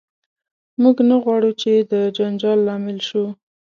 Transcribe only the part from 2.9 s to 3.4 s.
شو.